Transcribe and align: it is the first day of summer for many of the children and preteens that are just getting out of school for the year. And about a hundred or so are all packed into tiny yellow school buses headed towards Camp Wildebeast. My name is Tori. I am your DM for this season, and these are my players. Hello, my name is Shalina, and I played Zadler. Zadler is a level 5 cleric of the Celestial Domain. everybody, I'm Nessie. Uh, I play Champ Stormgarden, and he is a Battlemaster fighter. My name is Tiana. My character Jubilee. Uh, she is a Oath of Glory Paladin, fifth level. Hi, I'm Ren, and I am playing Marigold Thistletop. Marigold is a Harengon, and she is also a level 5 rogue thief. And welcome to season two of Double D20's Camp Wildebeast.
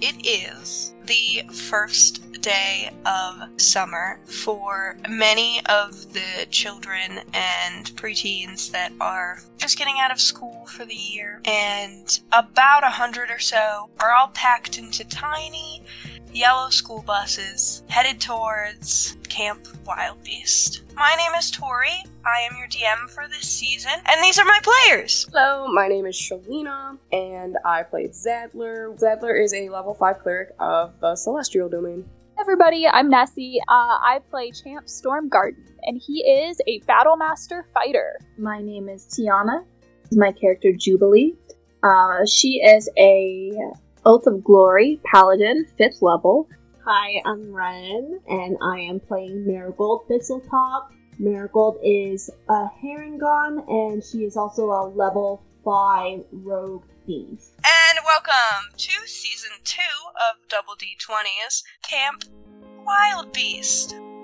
it 0.00 0.26
is 0.26 0.94
the 1.06 1.42
first 1.52 2.40
day 2.40 2.90
of 3.04 3.48
summer 3.60 4.20
for 4.26 4.96
many 5.08 5.60
of 5.66 6.12
the 6.12 6.46
children 6.50 7.20
and 7.32 7.86
preteens 7.96 8.70
that 8.70 8.92
are 9.00 9.40
just 9.56 9.78
getting 9.78 9.96
out 9.98 10.10
of 10.10 10.20
school 10.20 10.64
for 10.66 10.84
the 10.84 10.94
year. 10.94 11.40
And 11.44 12.20
about 12.32 12.84
a 12.84 12.90
hundred 12.90 13.30
or 13.30 13.38
so 13.38 13.88
are 14.00 14.12
all 14.12 14.28
packed 14.28 14.78
into 14.78 15.04
tiny 15.04 15.82
yellow 16.32 16.68
school 16.70 17.02
buses 17.02 17.82
headed 17.88 18.20
towards 18.20 19.16
Camp 19.28 19.66
Wildebeast. 19.86 20.82
My 20.94 21.14
name 21.16 21.32
is 21.38 21.50
Tori. 21.50 22.04
I 22.24 22.40
am 22.40 22.56
your 22.58 22.68
DM 22.68 23.08
for 23.10 23.28
this 23.28 23.48
season, 23.48 23.92
and 24.06 24.22
these 24.22 24.38
are 24.38 24.44
my 24.44 24.60
players. 24.62 25.26
Hello, 25.32 25.68
my 25.68 25.88
name 25.88 26.06
is 26.06 26.16
Shalina, 26.16 26.98
and 27.12 27.56
I 27.64 27.82
played 27.82 28.10
Zadler. 28.10 28.98
Zadler 28.98 29.42
is 29.42 29.54
a 29.54 29.68
level 29.68 29.94
5 29.94 30.18
cleric 30.20 30.50
of 30.58 30.98
the 31.00 31.14
Celestial 31.16 31.68
Domain. 31.68 32.04
everybody, 32.38 32.86
I'm 32.86 33.08
Nessie. 33.08 33.60
Uh, 33.68 33.98
I 34.02 34.20
play 34.30 34.50
Champ 34.50 34.86
Stormgarden, 34.86 35.64
and 35.82 36.00
he 36.04 36.20
is 36.20 36.60
a 36.66 36.80
Battlemaster 36.80 37.62
fighter. 37.72 38.18
My 38.38 38.60
name 38.60 38.88
is 38.88 39.06
Tiana. 39.06 39.64
My 40.12 40.32
character 40.32 40.72
Jubilee. 40.76 41.34
Uh, 41.82 42.24
she 42.26 42.60
is 42.64 42.88
a 42.98 43.52
Oath 44.06 44.28
of 44.28 44.44
Glory 44.44 45.00
Paladin, 45.04 45.66
fifth 45.76 46.00
level. 46.00 46.48
Hi, 46.84 47.20
I'm 47.26 47.52
Ren, 47.52 48.20
and 48.28 48.56
I 48.62 48.78
am 48.78 49.00
playing 49.00 49.44
Marigold 49.44 50.06
Thistletop. 50.08 50.92
Marigold 51.18 51.78
is 51.82 52.30
a 52.48 52.70
Harengon, 52.80 53.68
and 53.68 54.04
she 54.04 54.18
is 54.18 54.36
also 54.36 54.70
a 54.70 54.86
level 54.94 55.42
5 55.64 56.20
rogue 56.30 56.84
thief. 57.04 57.48
And 57.64 57.98
welcome 58.04 58.70
to 58.76 58.92
season 59.08 59.50
two 59.64 59.82
of 60.14 60.48
Double 60.48 60.74
D20's 60.76 61.64
Camp 61.82 62.26
Wildebeast. 62.86 64.15